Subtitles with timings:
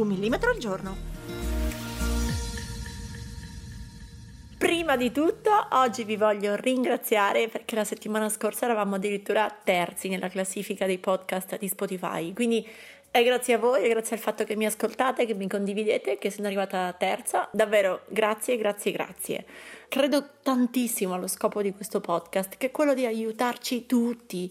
[0.00, 0.96] Un millimetro al giorno.
[4.56, 10.30] Prima di tutto, oggi vi voglio ringraziare perché la settimana scorsa eravamo addirittura terzi nella
[10.30, 12.32] classifica dei podcast di Spotify.
[12.32, 12.66] Quindi
[13.10, 16.30] è grazie a voi, è grazie al fatto che mi ascoltate, che mi condividete, che
[16.30, 17.50] sono arrivata terza.
[17.52, 19.44] Davvero grazie, grazie, grazie.
[19.86, 24.50] Credo tantissimo allo scopo di questo podcast, che è quello di aiutarci tutti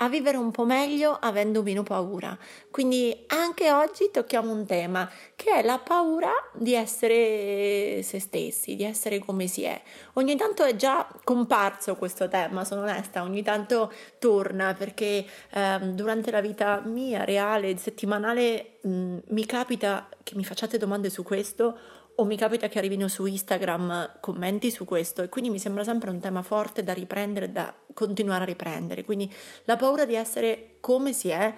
[0.00, 2.36] a vivere un po' meglio avendo meno paura.
[2.70, 8.84] Quindi anche oggi tocchiamo un tema che è la paura di essere se stessi, di
[8.84, 9.80] essere come si è.
[10.14, 16.30] Ogni tanto è già comparso questo tema, sono onesta, ogni tanto torna perché eh, durante
[16.30, 22.24] la vita mia reale, settimanale, mh, mi capita che mi facciate domande su questo o
[22.24, 26.18] mi capita che arrivino su Instagram commenti su questo e quindi mi sembra sempre un
[26.18, 29.04] tema forte da riprendere, da continuare a riprendere.
[29.04, 29.32] Quindi
[29.64, 31.54] la paura di essere come si è,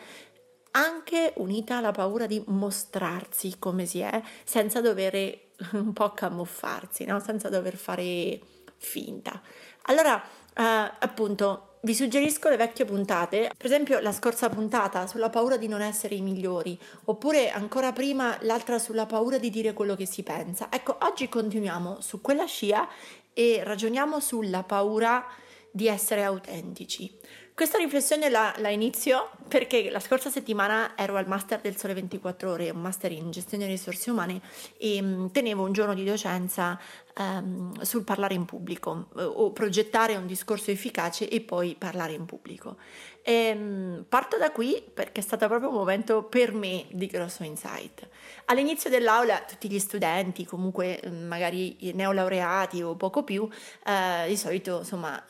[0.73, 5.39] anche unita alla paura di mostrarsi come si è, senza dover
[5.73, 7.21] un po' camuffarsi, no?
[7.21, 8.39] senza dover fare
[8.77, 9.41] finta.
[9.85, 10.63] Allora, eh,
[10.99, 15.81] appunto, vi suggerisco le vecchie puntate, per esempio la scorsa puntata sulla paura di non
[15.81, 20.69] essere i migliori, oppure ancora prima l'altra sulla paura di dire quello che si pensa.
[20.71, 22.87] Ecco, oggi continuiamo su quella scia
[23.33, 25.25] e ragioniamo sulla paura
[25.71, 27.19] di essere autentici.
[27.55, 32.51] Questa riflessione la, la, inizio perché la scorsa settimana ero al Master del Sole 24
[32.51, 34.41] Ore, un Master in gestione delle risorse umane
[34.79, 36.81] e tenevo un giorno di docenza
[37.19, 42.27] um, sul parlare in pubblico uh, o progettare un discorso efficace e poi parlare in
[42.27, 42.77] pubblico.
[43.23, 47.43] E, um, parto da qui perché è stato proprio un momento per me di grosso
[47.43, 48.09] insight.
[48.47, 54.79] All'inizio dell'aula tutti gli studenti, comunque magari i neolaureati o poco più, uh, di solito
[54.79, 55.23] insomma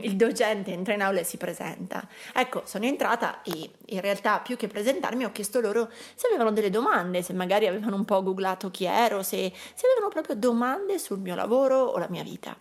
[0.00, 2.06] il docente entra in aula e si presenta presenta.
[2.34, 6.70] Ecco, sono entrata e in realtà più che presentarmi ho chiesto loro se avevano delle
[6.70, 11.13] domande, se magari avevano un po' googlato chi ero, se, se avevano proprio domande sul
[11.20, 12.56] mio lavoro o la mia vita.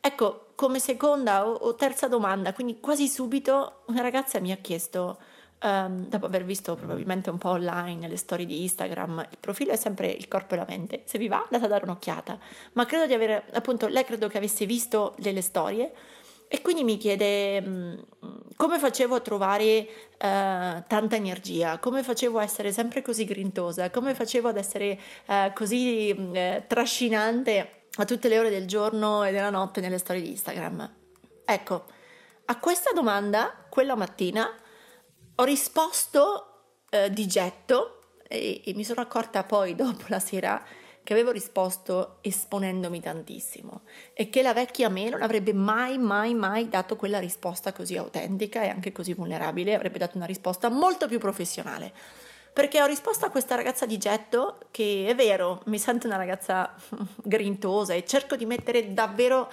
[0.00, 5.18] Ecco, come seconda o, terza domanda, quindi quasi subito una ragazza mi ha chiesto
[5.58, 9.76] Um, dopo aver visto probabilmente un po' online le storie di Instagram, il profilo è
[9.76, 11.02] sempre il corpo e la mente.
[11.06, 12.38] Se vi va, andate a dare un'occhiata.
[12.74, 15.92] Ma credo di avere, appunto, lei credo che avesse visto delle storie
[16.48, 17.94] e quindi mi chiede mm,
[18.54, 24.14] come facevo a trovare uh, tanta energia, come facevo a essere sempre così grintosa, come
[24.14, 29.50] facevo ad essere uh, così uh, trascinante a tutte le ore del giorno e della
[29.50, 30.94] notte nelle storie di Instagram.
[31.44, 31.84] Ecco,
[32.46, 34.48] a questa domanda, quella mattina,
[35.34, 36.56] ho risposto
[37.10, 40.64] di getto e, e mi sono accorta poi dopo la sera
[41.02, 46.68] che avevo risposto esponendomi tantissimo e che la vecchia me non avrebbe mai, mai, mai
[46.68, 51.20] dato quella risposta così autentica e anche così vulnerabile, avrebbe dato una risposta molto più
[51.20, 51.92] professionale.
[52.56, 56.74] Perché ho risposto a questa ragazza di getto che è vero, mi sento una ragazza
[57.22, 59.50] grintosa e cerco di mettere davvero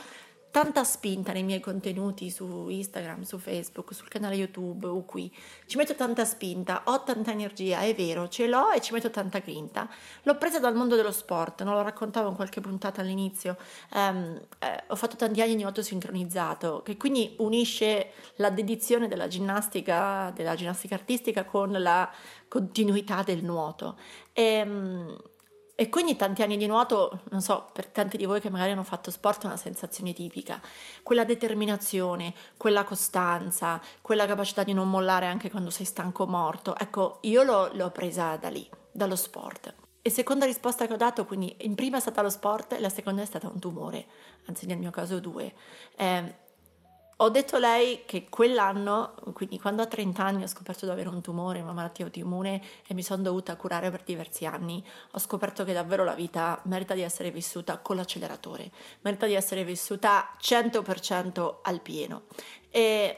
[0.53, 5.35] tanta spinta nei miei contenuti su Instagram, su Facebook, sul canale YouTube o qui.
[5.65, 9.39] Ci metto tanta spinta, ho tanta energia, è vero, ce l'ho e ci metto tanta
[9.39, 9.89] grinta.
[10.21, 13.57] L'ho presa dal mondo dello sport, non lo raccontavo in qualche puntata all'inizio.
[13.95, 19.27] Um, eh, ho fatto tanti anni di nuoto sincronizzato, che quindi unisce la dedizione della
[19.27, 22.07] ginnastica, della ginnastica artistica con la
[22.47, 23.97] continuità del nuoto.
[24.31, 25.17] E, um,
[25.75, 28.83] e quindi tanti anni di nuoto, non so, per tanti di voi che magari hanno
[28.83, 30.61] fatto sport è una sensazione tipica,
[31.01, 36.77] quella determinazione, quella costanza, quella capacità di non mollare anche quando sei stanco o morto.
[36.77, 39.73] Ecco, io l'ho, l'ho presa da lì, dallo sport.
[40.03, 43.23] E seconda risposta che ho dato, quindi in prima è stata lo sport la seconda
[43.23, 44.05] è stata un tumore,
[44.45, 45.53] anzi nel mio caso due.
[45.95, 46.35] Eh,
[47.17, 51.09] ho detto a lei che quell'anno, quindi quando a 30 anni ho scoperto di avere
[51.09, 55.63] un tumore, una malattia autoimmune e mi sono dovuta curare per diversi anni, ho scoperto
[55.63, 58.71] che davvero la vita merita di essere vissuta con l'acceleratore,
[59.01, 62.23] merita di essere vissuta 100% al pieno.
[62.69, 63.17] E,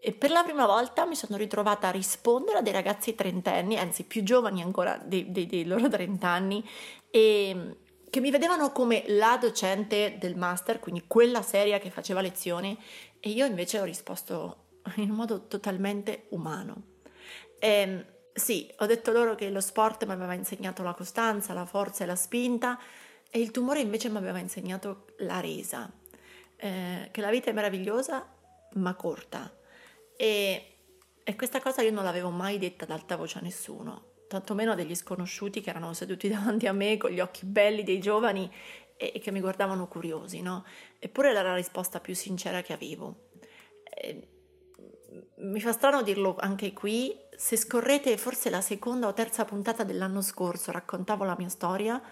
[0.00, 4.04] e per la prima volta mi sono ritrovata a rispondere a dei ragazzi trentenni, anzi
[4.04, 6.66] più giovani ancora dei, dei, dei loro 30 anni,
[7.10, 7.76] e
[8.16, 12.78] che mi vedevano come la docente del master, quindi quella seria che faceva lezione,
[13.20, 16.94] e io invece ho risposto in un modo totalmente umano.
[17.58, 21.66] E, ehm, sì, ho detto loro che lo sport mi aveva insegnato la costanza, la
[21.66, 22.78] forza e la spinta
[23.30, 25.92] e il tumore invece mi aveva insegnato la resa,
[26.56, 28.26] eh, che la vita è meravigliosa
[28.76, 29.54] ma corta.
[30.16, 30.76] E,
[31.22, 34.74] e questa cosa io non l'avevo mai detta ad alta voce a nessuno, tantomeno a
[34.74, 38.50] degli sconosciuti che erano seduti davanti a me con gli occhi belli dei giovani
[38.96, 40.64] e, e che mi guardavano curiosi, no?
[40.98, 43.28] Eppure era la risposta più sincera che avevo.
[43.84, 44.28] E,
[45.38, 50.22] mi fa strano dirlo anche qui, se scorrete forse la seconda o terza puntata dell'anno
[50.22, 52.02] scorso raccontavo la mia storia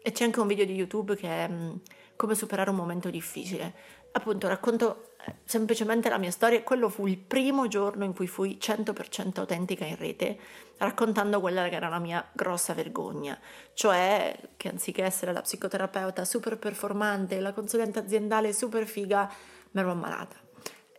[0.00, 1.74] e c'è anche un video di YouTube che è mm,
[2.16, 3.74] come superare un momento difficile.
[4.12, 8.58] Appunto racconto eh, semplicemente la mia storia, quello fu il primo giorno in cui fui
[8.60, 10.38] 100% autentica in rete,
[10.78, 13.38] raccontando quella che era la mia grossa vergogna,
[13.74, 19.30] cioè che anziché essere la psicoterapeuta super performante, la consulente aziendale super figa,
[19.70, 20.46] mi ero ammalata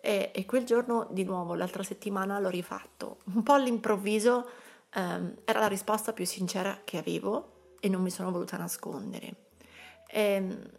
[0.02, 3.18] e, e, quel giorno di nuovo, l'altra settimana, l'ho rifatto.
[3.34, 4.50] Un po' all'improvviso
[4.94, 9.36] ehm, era la risposta più sincera che avevo e non mi sono voluta nascondere.
[10.08, 10.70] E, ehm,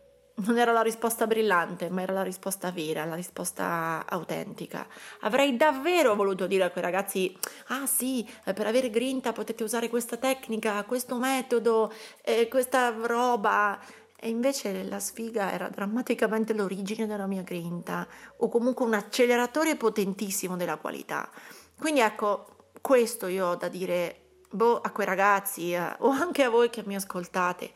[0.44, 4.86] non era la risposta brillante, ma era la risposta vera, la risposta autentica.
[5.20, 7.36] Avrei davvero voluto dire a quei ragazzi:
[7.68, 11.92] Ah, sì, eh, per avere grinta potete usare questa tecnica, questo metodo,
[12.22, 13.78] eh, questa roba.
[14.22, 18.06] E invece la sfiga era drammaticamente l'origine della mia grinta,
[18.36, 21.30] o comunque un acceleratore potentissimo della qualità.
[21.78, 24.20] Quindi ecco, questo io ho da dire
[24.50, 27.72] boh, a quei ragazzi eh, o anche a voi che mi ascoltate.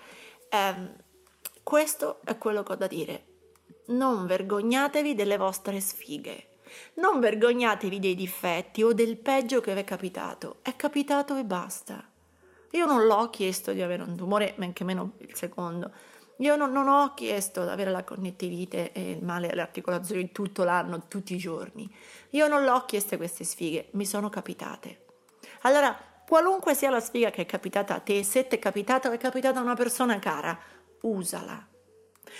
[0.51, 1.03] Eh,
[1.65, 3.25] questo è quello che ho da dire.
[3.87, 6.59] Non vergognatevi delle vostre sfighe.
[6.95, 10.59] Non vergognatevi dei difetti o del peggio che vi è capitato.
[10.63, 12.09] È capitato e basta.
[12.71, 15.91] Io non l'ho chiesto di avere un tumore, men che meno il secondo
[16.39, 20.65] io non, non, ho chiesto di avere la connettivite e il male alle articolazioni tutto
[20.65, 21.89] l'anno, tutti i giorni.
[22.31, 25.05] Io non l'ho chieste queste sfighe, mi sono capitate.
[25.63, 25.97] Allora,
[26.27, 29.61] qualunque sia la sfiga che è capitata a te, se ti è capitata è capitata
[29.61, 30.59] a una persona cara,
[31.05, 31.67] usala.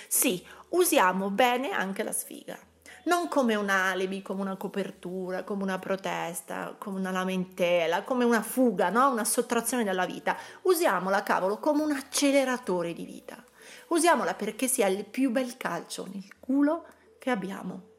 [0.09, 2.59] Sì, usiamo bene anche la sfiga.
[3.05, 8.43] Non come un alibi, come una copertura, come una protesta, come una lamentela, come una
[8.43, 9.11] fuga, no?
[9.11, 10.37] una sottrazione dalla vita.
[10.63, 13.43] Usiamola, cavolo, come un acceleratore di vita.
[13.89, 16.87] Usiamola perché sia il più bel calcio nel culo
[17.19, 17.93] che abbiamo.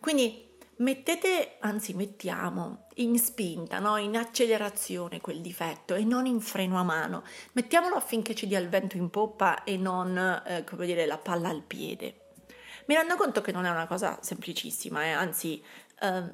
[0.00, 0.45] Quindi
[0.78, 3.96] mettete, anzi mettiamo in spinta, no?
[3.96, 7.22] in accelerazione quel difetto e non in freno a mano.
[7.52, 11.48] Mettiamolo affinché ci dia il vento in poppa e non, eh, come dire, la palla
[11.48, 12.20] al piede.
[12.86, 15.10] Mi rendo conto che non è una cosa semplicissima, eh?
[15.10, 15.62] anzi,
[16.00, 16.24] eh,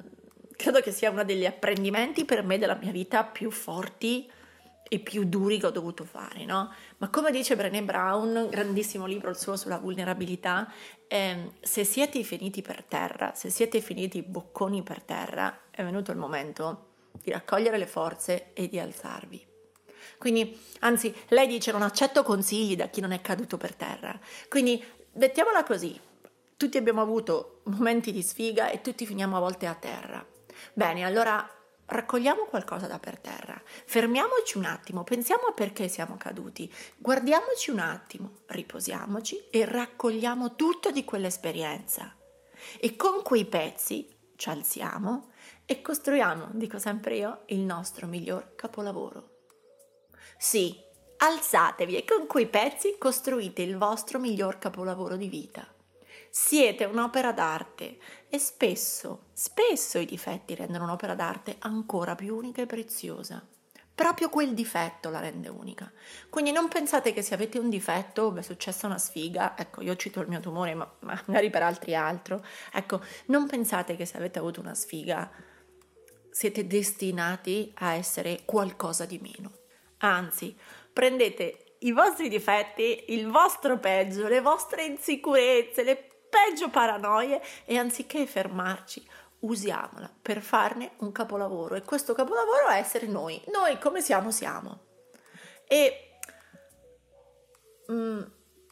[0.55, 4.29] credo che sia uno degli apprendimenti per me della mia vita più forti
[4.93, 6.71] e più duri che ho dovuto fare, no?
[6.97, 10.71] Ma come dice Brené Brown, grandissimo libro il suo sulla vulnerabilità,
[11.13, 16.17] eh, se siete finiti per terra, se siete finiti bocconi per terra, è venuto il
[16.17, 16.87] momento
[17.21, 19.45] di raccogliere le forze e di alzarvi.
[20.17, 24.19] Quindi, anzi, lei dice non accetto consigli da chi non è caduto per terra.
[24.49, 25.99] Quindi, mettiamola così,
[26.57, 30.25] tutti abbiamo avuto momenti di sfiga e tutti finiamo a volte a terra.
[30.73, 31.47] Bene, allora
[31.93, 37.79] raccogliamo qualcosa da per terra, fermiamoci un attimo, pensiamo a perché siamo caduti, guardiamoci un
[37.79, 42.15] attimo, riposiamoci e raccogliamo tutto di quell'esperienza.
[42.79, 45.31] E con quei pezzi ci alziamo
[45.65, 49.29] e costruiamo, dico sempre io, il nostro miglior capolavoro.
[50.37, 50.75] Sì,
[51.17, 55.72] alzatevi e con quei pezzi costruite il vostro miglior capolavoro di vita.
[56.35, 62.65] Siete un'opera d'arte e spesso, spesso i difetti rendono un'opera d'arte ancora più unica e
[62.65, 63.47] preziosa.
[63.93, 65.91] Proprio quel difetto la rende unica.
[66.31, 69.95] Quindi non pensate che se avete un difetto, vi è successa una sfiga, ecco, io
[69.95, 72.43] cito il mio tumore, ma magari per altri altro.
[72.73, 75.29] Ecco, non pensate che se avete avuto una sfiga
[76.31, 79.51] siete destinati a essere qualcosa di meno.
[79.99, 80.57] Anzi,
[80.91, 88.25] prendete i vostri difetti, il vostro peggio, le vostre insicurezze, le peggio paranoie e anziché
[88.25, 89.07] fermarci
[89.41, 94.79] usiamola per farne un capolavoro e questo capolavoro è essere noi, noi come siamo siamo.
[95.67, 96.17] E
[97.91, 98.21] mm,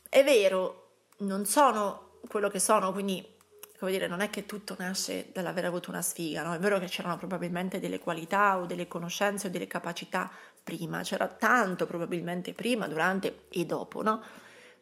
[0.10, 3.38] è vero, non sono quello che sono, quindi
[3.78, 6.54] come dire, non è che tutto nasce dall'aver avuto una sfiga, no?
[6.54, 10.30] È vero che c'erano probabilmente delle qualità o delle conoscenze o delle capacità
[10.64, 14.22] prima, c'era tanto probabilmente prima, durante e dopo, no?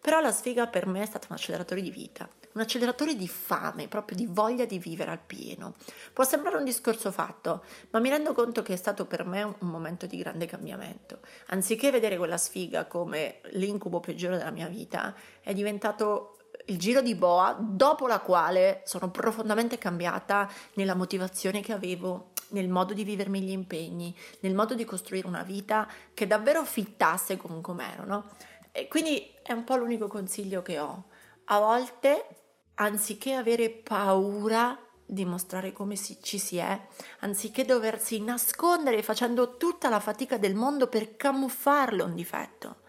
[0.01, 2.27] Però la sfiga per me è stata un acceleratore di vita
[2.59, 5.75] un acceleratore di fame, proprio di voglia di vivere al pieno.
[6.11, 9.55] Può sembrare un discorso fatto, ma mi rendo conto che è stato per me un
[9.69, 11.19] momento di grande cambiamento.
[11.47, 16.35] Anziché vedere quella sfiga come l'incubo peggiore della mia vita, è diventato
[16.65, 22.67] il giro di boa dopo la quale sono profondamente cambiata nella motivazione che avevo nel
[22.67, 27.61] modo di vivermi gli impegni, nel modo di costruire una vita che davvero fittasse con
[27.61, 28.29] com'ero, no?
[28.71, 31.05] E quindi è un po' l'unico consiglio che ho.
[31.51, 32.38] A volte,
[32.81, 36.79] anziché avere paura di mostrare come si, ci si è,
[37.19, 42.81] anziché doversi nascondere facendo tutta la fatica del mondo per camuffarlo un difetto,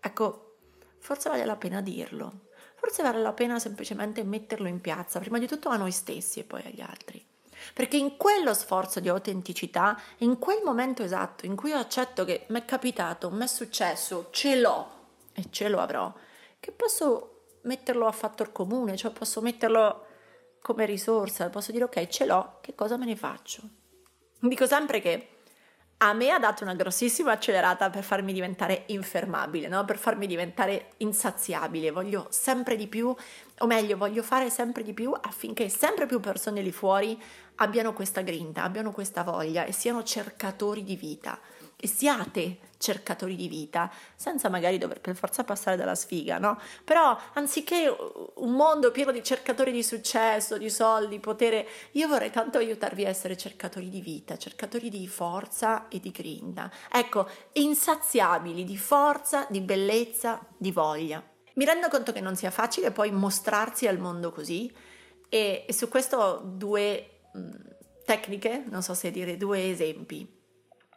[0.00, 0.56] ecco,
[0.98, 2.50] forse vale la pena dirlo.
[2.74, 6.44] Forse vale la pena semplicemente metterlo in piazza, prima di tutto a noi stessi e
[6.44, 7.24] poi agli altri.
[7.72, 12.44] Perché in quello sforzo di autenticità, in quel momento esatto in cui io accetto che
[12.48, 14.88] mi è capitato, mi è successo, ce l'ho
[15.32, 16.12] e ce lo avrò,
[16.58, 17.31] che posso
[17.62, 20.06] metterlo a fattor comune, cioè posso metterlo
[20.60, 23.62] come risorsa, posso dire ok, ce l'ho, che cosa me ne faccio?
[24.38, 25.28] Dico sempre che
[25.98, 29.84] a me ha dato una grossissima accelerata per farmi diventare infermabile, no?
[29.84, 31.92] per farmi diventare insaziabile.
[31.92, 33.14] Voglio sempre di più,
[33.58, 37.20] o meglio, voglio fare sempre di più affinché sempre più persone lì fuori
[37.56, 41.38] abbiano questa grinta, abbiano questa voglia e siano cercatori di vita
[41.84, 46.60] e siate cercatori di vita, senza magari dover per forza passare dalla sfiga, no?
[46.84, 47.92] Però anziché
[48.34, 53.08] un mondo pieno di cercatori di successo, di soldi, potere, io vorrei tanto aiutarvi a
[53.08, 56.70] essere cercatori di vita, cercatori di forza e di grinda.
[56.88, 61.20] Ecco, insaziabili di forza, di bellezza, di voglia.
[61.54, 64.72] Mi rendo conto che non sia facile poi mostrarsi al mondo così
[65.28, 67.50] e, e su questo ho due mh,
[68.04, 70.40] tecniche, non so se dire due esempi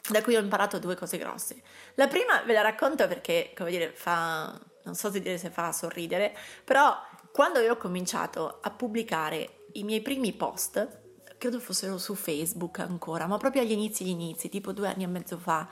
[0.10, 1.62] da cui ho imparato due cose grosse.
[1.96, 5.72] La prima ve la racconto perché, come dire, fa, non so se dire se fa
[5.72, 6.96] sorridere, però
[7.32, 11.02] quando io ho cominciato a pubblicare i miei primi post,
[11.38, 15.08] credo fossero su Facebook ancora, ma proprio agli inizi gli inizi, tipo due anni e
[15.08, 15.68] mezzo fa,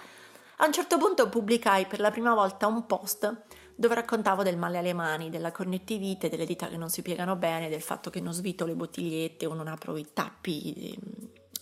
[0.57, 3.43] a un certo punto pubblicai per la prima volta un post
[3.75, 7.69] dove raccontavo del male alle mani, della connettivite, delle dita che non si piegano bene,
[7.69, 10.97] del fatto che non svito le bottigliette o non apro i tappi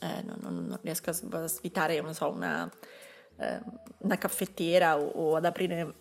[0.01, 2.69] eh, non, non, riesco a svitare, non so, una,
[3.37, 3.59] eh,
[3.99, 5.93] una caffettiera o, o, ad aprire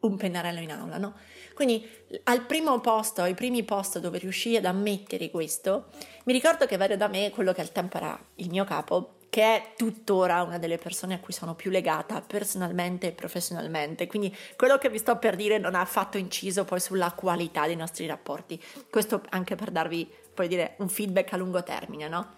[0.00, 1.14] un pennarello in aula, no?
[1.54, 1.86] Quindi
[2.24, 5.88] al primo posto, ai primi post dove riuscii ad ammettere questo,
[6.24, 9.42] mi ricordo che venne da me quello che al tempo era il mio capo, che
[9.42, 14.06] è tuttora una delle persone a cui sono più legata personalmente e professionalmente.
[14.06, 17.76] Quindi quello che vi sto per dire non ha affatto inciso poi sulla qualità dei
[17.76, 18.60] nostri rapporti.
[18.88, 22.34] Questo anche per darvi, poi dire, un feedback a lungo termine, no?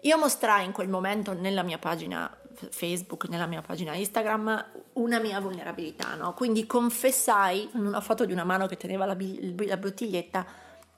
[0.00, 2.30] Io mostrai in quel momento nella mia pagina
[2.70, 6.32] Facebook, nella mia pagina Instagram, una mia vulnerabilità, no?
[6.34, 10.46] Quindi confessai, in una foto di una mano che teneva la, la bottiglietta,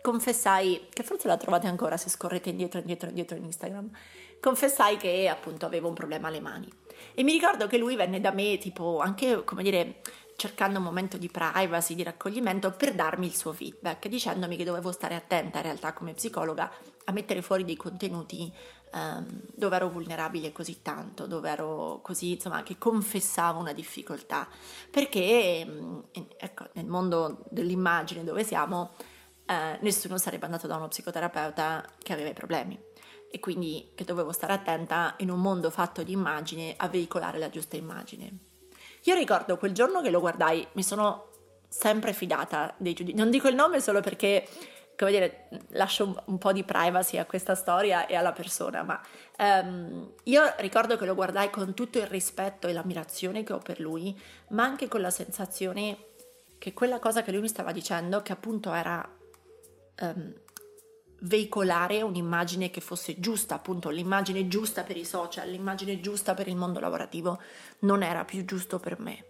[0.01, 3.91] confessai, che forse la trovate ancora se scorrete indietro, indietro, indietro in Instagram,
[4.41, 6.73] confessai che appunto avevo un problema alle mani.
[7.15, 10.01] E mi ricordo che lui venne da me, tipo, anche, come dire,
[10.37, 14.93] cercando un momento di privacy, di raccoglimento, per darmi il suo feedback, dicendomi che dovevo
[14.93, 16.71] stare attenta in realtà come psicologa
[17.05, 18.53] a mettere fuori dei contenuti
[18.93, 24.49] um, dove ero vulnerabile così tanto, dove ero così, insomma, che confessavo una difficoltà,
[24.91, 26.05] perché um,
[26.37, 28.93] ecco, nel mondo dell'immagine dove siamo,
[29.47, 32.79] uh, nessuno sarebbe andato da uno psicoterapeuta che aveva i problemi.
[33.31, 37.51] E quindi che dovevo stare attenta in un mondo fatto di immagine a veicolare la
[37.51, 38.39] giusta immagine.
[39.05, 41.29] Io ricordo quel giorno che lo guardai, mi sono
[41.69, 44.49] sempre fidata dei giudizi, non dico il nome solo perché
[44.99, 49.01] come dire, lascio un, po' di privacy a questa storia e alla persona, ma
[49.39, 53.79] um, io ricordo che lo guardai con tutto il rispetto e l'ammirazione che ho per
[53.79, 56.07] lui, ma anche con la sensazione
[56.59, 59.09] che quella cosa che lui mi stava dicendo, che appunto era
[60.01, 60.35] um,
[61.21, 66.57] veicolare un'immagine che fosse giusta, appunto l'immagine giusta per i social, l'immagine giusta per il
[66.57, 67.41] mondo lavorativo,
[67.81, 69.25] non era più giusto per me.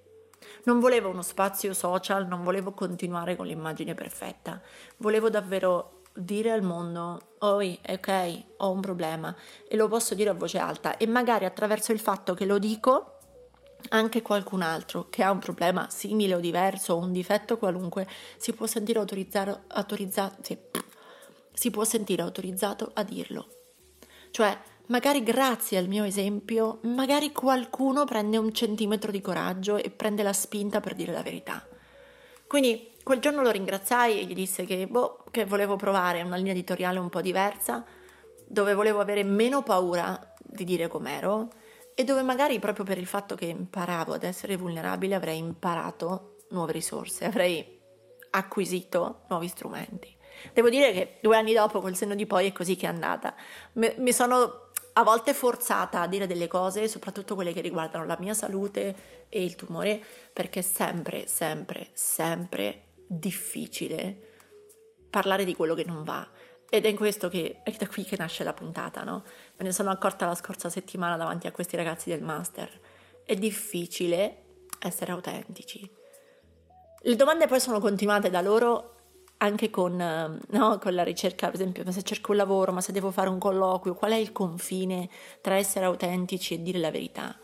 [0.64, 4.60] Non volevo uno spazio social, non volevo continuare con l'immagine perfetta,
[4.98, 9.34] volevo davvero dire al mondo, oi, ok, ho un problema.
[9.68, 10.96] E lo posso dire a voce alta.
[10.96, 13.14] E magari attraverso il fatto che lo dico
[13.90, 18.52] anche qualcun altro che ha un problema simile o diverso o un difetto qualunque si
[18.52, 20.58] può sentire autorizzato, autorizzato sì,
[21.52, 23.48] si può sentire autorizzato a dirlo.
[24.30, 24.56] Cioè,
[24.88, 30.32] magari grazie al mio esempio, magari qualcuno prende un centimetro di coraggio e prende la
[30.32, 31.66] spinta per dire la verità.
[32.46, 36.52] Quindi quel giorno lo ringraziai e gli disse che, boh, che volevo provare una linea
[36.52, 37.84] editoriale un po' diversa,
[38.46, 41.50] dove volevo avere meno paura di dire com'ero
[41.94, 46.72] e dove magari proprio per il fatto che imparavo ad essere vulnerabile avrei imparato nuove
[46.72, 47.78] risorse, avrei
[48.30, 50.16] acquisito nuovi strumenti.
[50.52, 53.34] Devo dire che due anni dopo, col senno di poi, è così che è andata.
[53.72, 54.67] Mi sono
[54.98, 59.44] a volte forzata a dire delle cose, soprattutto quelle che riguardano la mia salute e
[59.44, 60.02] il tumore,
[60.32, 64.26] perché è sempre, sempre, sempre difficile
[65.08, 66.28] parlare di quello che non va.
[66.70, 69.22] ed è in questo che è da qui che nasce la puntata, no?
[69.56, 72.68] Me ne sono accorta la scorsa settimana davanti a questi ragazzi del master.
[73.24, 74.42] È difficile
[74.80, 75.88] essere autentici.
[77.00, 78.97] Le domande poi sono continuate da loro
[79.38, 83.10] anche con, no, con, la ricerca, per esempio, se cerco un lavoro, ma se devo
[83.10, 85.08] fare un colloquio, qual è il confine
[85.40, 87.36] tra essere autentici e dire la verità?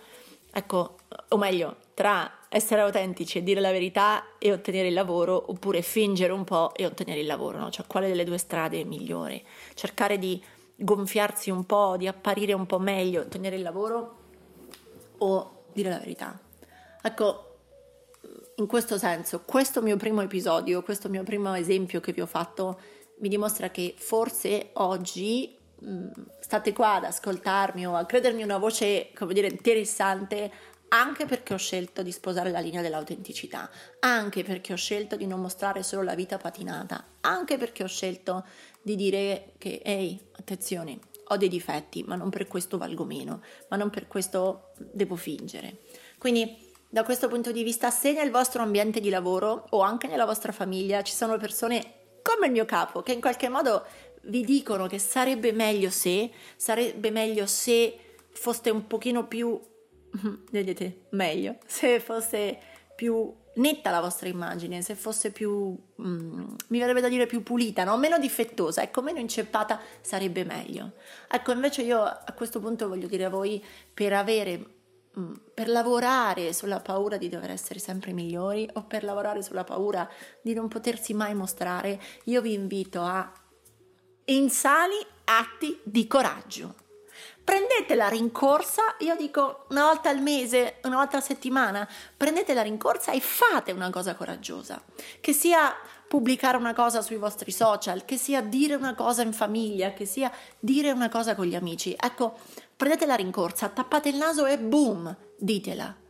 [0.52, 0.96] Ecco,
[1.28, 6.32] o meglio, tra essere autentici e dire la verità e ottenere il lavoro, oppure fingere
[6.32, 7.70] un po' e ottenere il lavoro, no?
[7.70, 9.42] Cioè, quale delle due strade è migliore?
[9.74, 10.42] Cercare di
[10.76, 14.16] gonfiarsi un po', di apparire un po' meglio, ottenere il lavoro
[15.18, 16.38] o dire la verità?
[17.02, 17.53] Ecco,
[18.56, 22.80] in questo senso, questo mio primo episodio, questo mio primo esempio che vi ho fatto,
[23.18, 26.08] mi dimostra che forse oggi mh,
[26.40, 30.50] state qua ad ascoltarmi o a credermi una voce, come dire, interessante
[30.88, 33.68] anche perché ho scelto di sposare la linea dell'autenticità,
[34.00, 38.44] anche perché ho scelto di non mostrare solo la vita patinata, anche perché ho scelto
[38.80, 43.76] di dire che, ehi, attenzione, ho dei difetti, ma non per questo valgo meno, ma
[43.76, 45.78] non per questo devo fingere.
[46.16, 46.63] Quindi
[46.94, 50.52] da questo punto di vista, se nel vostro ambiente di lavoro o anche nella vostra
[50.52, 53.84] famiglia ci sono persone come il mio capo che in qualche modo
[54.26, 57.98] vi dicono che sarebbe meglio se, sarebbe meglio se
[58.30, 59.60] foste un pochino più,
[60.52, 62.60] vedete, meglio, se fosse
[62.94, 67.82] più netta la vostra immagine, se fosse più, mm, mi verrebbe da dire più pulita,
[67.82, 67.96] no?
[67.96, 70.92] meno difettosa, ecco, meno inceppata sarebbe meglio.
[71.28, 73.60] Ecco, invece io a questo punto voglio dire a voi,
[73.92, 74.73] per avere
[75.54, 80.08] per lavorare sulla paura di dover essere sempre migliori o per lavorare sulla paura
[80.42, 83.32] di non potersi mai mostrare, io vi invito a
[84.26, 86.74] insani atti di coraggio.
[87.44, 92.62] Prendete la rincorsa, io dico una volta al mese, una volta a settimana, prendete la
[92.62, 94.82] rincorsa e fate una cosa coraggiosa,
[95.20, 95.74] che sia
[96.08, 100.32] pubblicare una cosa sui vostri social, che sia dire una cosa in famiglia, che sia
[100.58, 101.94] dire una cosa con gli amici.
[101.98, 102.38] Ecco,
[102.76, 106.02] prendete la rincorsa, tappate il naso e boom, ditela.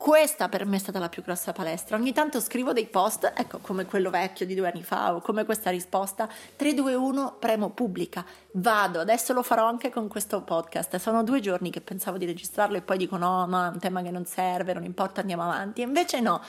[0.00, 1.94] Questa per me è stata la più grossa palestra.
[1.94, 5.44] Ogni tanto scrivo dei post, ecco come quello vecchio di due anni fa o come
[5.44, 8.24] questa risposta 321 premo pubblica.
[8.52, 10.96] Vado, adesso lo farò anche con questo podcast.
[10.96, 14.00] Sono due giorni che pensavo di registrarlo e poi dico no, ma è un tema
[14.00, 15.82] che non serve, non importa, andiamo avanti.
[15.82, 16.40] Invece no,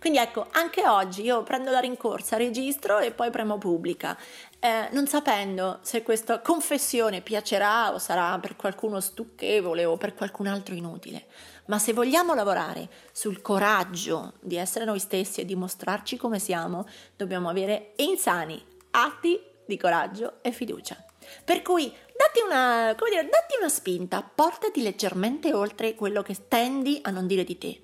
[0.00, 4.16] quindi ecco, anche oggi io prendo la rincorsa, registro e poi premo pubblica,
[4.58, 10.46] eh, non sapendo se questa confessione piacerà o sarà per qualcuno stucchevole o per qualcun
[10.46, 11.26] altro inutile.
[11.66, 16.86] Ma se vogliamo lavorare sul coraggio di essere noi stessi e di mostrarci come siamo,
[17.14, 18.58] dobbiamo avere insani
[18.92, 20.96] atti di coraggio e fiducia.
[21.44, 27.10] Per cui datti una, dire, datti una spinta, portati leggermente oltre quello che tendi a
[27.10, 27.82] non dire di te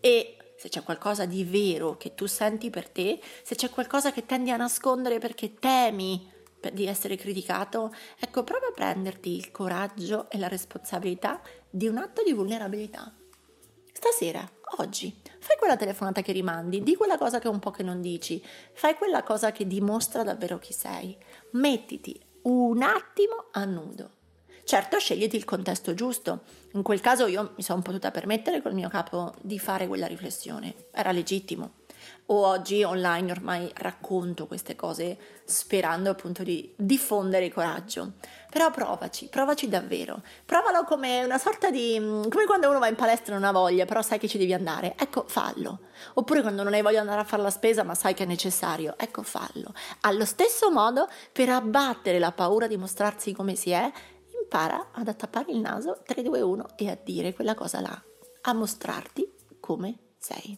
[0.00, 4.24] e se c'è qualcosa di vero che tu senti per te, se c'è qualcosa che
[4.24, 6.32] tendi a nascondere perché temi
[6.72, 12.22] di essere criticato, ecco, prova a prenderti il coraggio e la responsabilità di un atto
[12.22, 13.12] di vulnerabilità.
[13.92, 14.42] Stasera,
[14.78, 18.42] oggi, fai quella telefonata che rimandi, di quella cosa che un po' che non dici,
[18.72, 21.14] fai quella cosa che dimostra davvero chi sei.
[21.50, 24.22] Mettiti un attimo a nudo.
[24.64, 26.40] Certo, sceglieti il contesto giusto.
[26.72, 30.74] In quel caso io mi sono potuta permettere col mio capo di fare quella riflessione.
[30.90, 31.82] Era legittimo.
[32.26, 38.12] O oggi online ormai racconto queste cose sperando appunto di diffondere coraggio.
[38.50, 40.22] Però provaci, provaci davvero.
[40.46, 41.96] Provalo come una sorta di...
[41.98, 44.54] come quando uno va in palestra e non ha voglia, però sai che ci devi
[44.54, 44.94] andare.
[44.98, 45.80] Ecco, fallo.
[46.14, 48.26] Oppure quando non hai voglia di andare a fare la spesa ma sai che è
[48.26, 48.94] necessario.
[48.96, 49.74] Ecco, fallo.
[50.00, 53.90] Allo stesso modo, per abbattere la paura di mostrarsi come si è,
[54.44, 58.02] impara ad attappare il naso 3, 2, 1 e a dire quella cosa là,
[58.42, 60.56] a mostrarti come sei.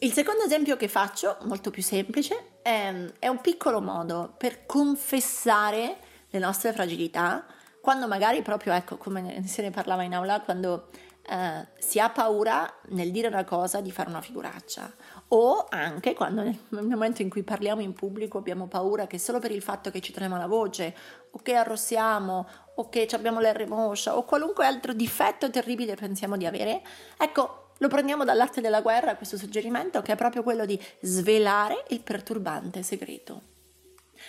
[0.00, 5.98] Il secondo esempio che faccio, molto più semplice, è, è un piccolo modo per confessare
[6.28, 7.46] le nostre fragilità,
[7.80, 10.88] quando magari proprio, ecco, come se ne parlava in aula, quando
[11.24, 14.92] eh, si ha paura nel dire una cosa di fare una figuraccia
[15.28, 19.52] o anche quando nel momento in cui parliamo in pubblico abbiamo paura che solo per
[19.52, 20.94] il fatto che ci trema la voce
[21.30, 26.46] o che arrossiamo o che abbiamo l'R moscia o qualunque altro difetto terribile pensiamo di
[26.46, 26.82] avere,
[27.16, 32.00] ecco, lo prendiamo dall'arte della guerra questo suggerimento che è proprio quello di svelare il
[32.00, 33.42] perturbante segreto.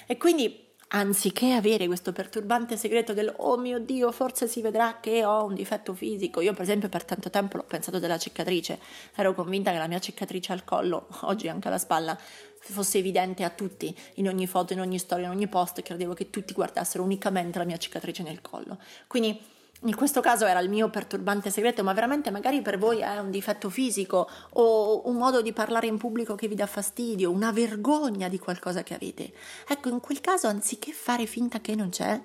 [0.08, 5.26] E quindi anziché avere questo perturbante segreto del oh mio dio, forse si vedrà che
[5.26, 6.40] ho un difetto fisico.
[6.42, 8.80] Io, per esempio, per tanto tempo l'ho pensato della cicatrice,
[9.16, 12.18] ero convinta che la mia cicatrice al collo, oggi anche alla spalla,
[12.60, 16.30] fosse evidente a tutti, in ogni foto, in ogni storia, in ogni post, credevo che
[16.30, 18.78] tutti guardassero unicamente la mia cicatrice nel collo.
[19.08, 19.38] Quindi
[19.86, 23.30] in questo caso era il mio perturbante segreto, ma veramente magari per voi è un
[23.30, 28.30] difetto fisico o un modo di parlare in pubblico che vi dà fastidio, una vergogna
[28.30, 29.34] di qualcosa che avete.
[29.68, 32.22] Ecco, in quel caso, anziché fare finta che non c'è,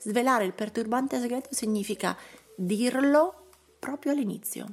[0.00, 2.16] svelare il perturbante segreto significa
[2.56, 4.66] dirlo proprio all'inizio.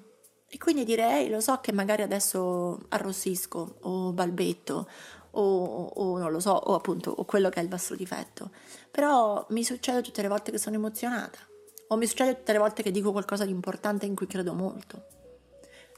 [0.47, 4.87] E quindi dire, ehi, lo so che magari adesso arrossisco o balbetto
[5.31, 8.51] o, o, non lo so, o appunto o quello che è il vostro difetto,
[8.91, 11.39] però mi succede tutte le volte che sono emozionata
[11.87, 15.05] o mi succede tutte le volte che dico qualcosa di importante in cui credo molto.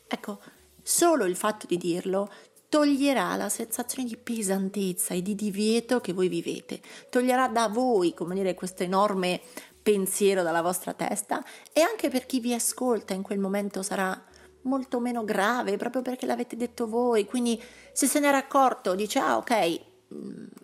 [0.08, 0.40] Ecco,
[0.82, 2.30] solo il fatto di dirlo
[2.68, 8.36] toglierà la sensazione di pesantezza e di divieto che voi vivete, toglierà da voi, come
[8.36, 9.42] dire, questo enorme
[9.82, 14.20] pensiero dalla vostra testa e anche per chi vi ascolta in quel momento sarà
[14.64, 17.62] molto meno grave proprio perché l'avete detto voi, quindi
[17.94, 19.95] se se n'era accorto dice ah ok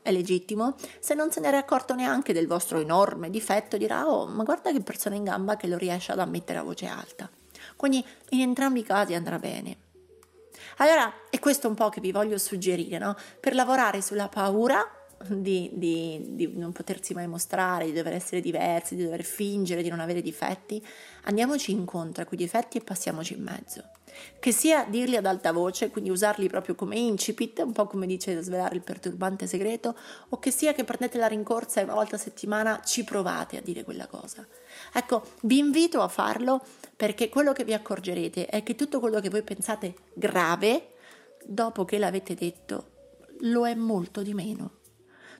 [0.01, 4.43] è legittimo, se non se n'era accorto neanche del vostro enorme difetto dirà oh ma
[4.43, 7.29] guarda che persona in gamba che lo riesce ad ammettere a voce alta.
[7.75, 9.77] Quindi in entrambi i casi andrà bene.
[10.77, 13.15] Allora è questo un po' che vi voglio suggerire, no?
[13.39, 14.85] Per lavorare sulla paura
[15.27, 19.89] di, di, di, non potersi mai mostrare, di dover essere diversi, di dover fingere di
[19.89, 20.83] non avere difetti,
[21.23, 23.83] andiamoci incontro a quei difetti e passiamoci in mezzo.
[24.39, 28.41] Che sia dirli ad alta voce, quindi usarli proprio come incipit, un po' come dice
[28.41, 29.95] svelare il perturbante segreto,
[30.29, 33.61] o che sia che prendete la rincorsa e una volta a settimana ci provate a
[33.61, 34.45] dire quella cosa.
[34.93, 36.63] Ecco, vi invito a farlo
[36.95, 40.93] perché quello che vi accorgerete è che tutto quello che voi pensate grave,
[41.43, 42.89] dopo che l'avete detto,
[43.41, 44.79] lo è molto di meno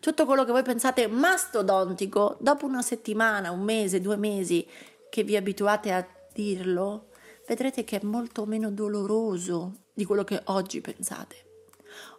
[0.02, 4.68] tutto quello che voi pensate mastodontico, dopo una settimana, un mese, due mesi
[5.12, 7.11] che vi abituate a dirlo,
[7.48, 11.50] vedrete che è molto meno doloroso di quello che oggi pensate.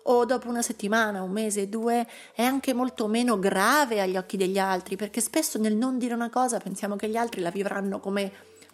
[0.04, 4.58] O dopo una settimana, un mese, due, è anche molto meno grave agli occhi degli
[4.58, 8.32] altri, perché spesso nel non dire una cosa pensiamo che gli altri la vivranno come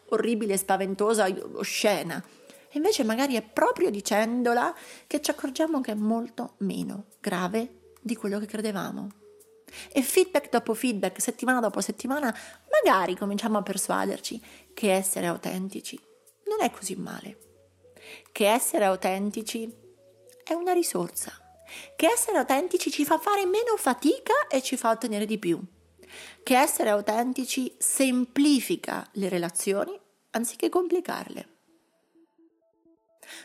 [0.08, 2.22] orribile, spaventosa, oscena.
[2.70, 4.74] E invece magari è proprio dicendola
[5.06, 9.08] che ci accorgiamo che è molto meno grave di quello che credevamo.
[9.92, 12.34] E feedback dopo feedback, settimana dopo settimana,
[12.82, 16.07] magari cominciamo a persuaderci che essere autentici
[16.48, 17.38] non è così male,
[18.32, 19.70] che essere autentici
[20.42, 21.32] è una risorsa,
[21.96, 25.60] che essere autentici ci fa fare meno fatica e ci fa ottenere di più,
[26.42, 29.98] che essere autentici semplifica le relazioni
[30.30, 31.56] anziché complicarle.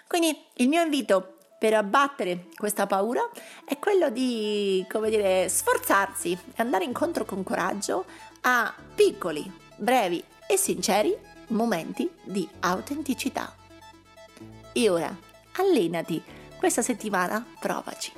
[0.07, 3.29] Quindi il mio invito per abbattere questa paura
[3.65, 8.05] è quello di, come dire, sforzarsi e andare incontro con coraggio
[8.41, 13.53] a piccoli, brevi e sinceri momenti di autenticità.
[14.71, 15.15] E ora,
[15.57, 16.21] allenati.
[16.57, 18.11] Questa settimana provaci.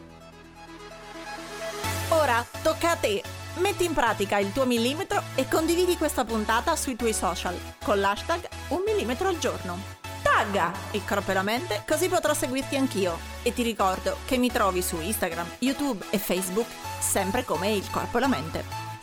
[2.09, 3.23] Ora tocca a te.
[3.55, 8.47] Metti in pratica il tuo millimetro e condividi questa puntata sui tuoi social con l'hashtag
[8.69, 9.95] un millimetro al giorno
[10.35, 13.17] tagga il corpo e la mente così potrò seguirti anch'io.
[13.41, 16.67] E ti ricordo che mi trovi su Instagram, YouTube e Facebook
[16.99, 18.84] sempre come il corpo e la mente.